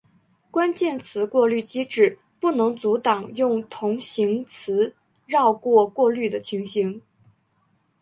[0.49, 4.95] 关键词过滤机制不能阻挡用同形词
[5.27, 6.99] 绕过过滤的情形。